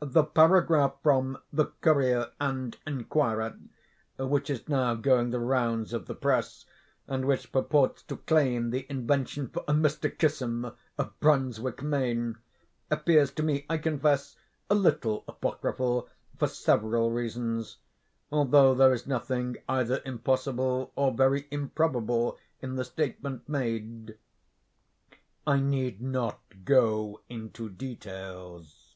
The 0.00 0.24
paragraph 0.24 0.94
from 1.02 1.36
the 1.52 1.66
'Courier 1.82 2.30
and 2.40 2.74
Enquirer,' 2.86 3.58
which 4.18 4.48
is 4.48 4.66
now 4.66 4.94
going 4.94 5.28
the 5.28 5.40
rounds 5.40 5.92
of 5.92 6.06
the 6.06 6.14
press, 6.14 6.64
and 7.06 7.26
which 7.26 7.52
purports 7.52 8.02
to 8.04 8.16
claim 8.16 8.70
the 8.70 8.86
invention 8.88 9.50
for 9.50 9.64
a 9.68 9.74
Mr. 9.74 10.08
Kissam, 10.10 10.74
of 10.96 11.20
Brunswick, 11.20 11.82
Maine, 11.82 12.36
appears 12.90 13.30
to 13.32 13.42
me, 13.42 13.66
I 13.68 13.76
confess, 13.76 14.36
a 14.70 14.74
little 14.74 15.22
apocryphal, 15.28 16.08
for 16.38 16.48
several 16.48 17.10
reasons; 17.10 17.76
although 18.32 18.74
there 18.74 18.94
is 18.94 19.06
nothing 19.06 19.58
either 19.68 20.00
impossible 20.06 20.92
or 20.96 21.12
very 21.12 21.46
improbable 21.50 22.38
in 22.62 22.76
the 22.76 22.84
statement 22.86 23.46
made. 23.46 24.16
I 25.46 25.60
need 25.60 26.00
not 26.00 26.40
go 26.64 27.20
into 27.28 27.68
details. 27.68 28.94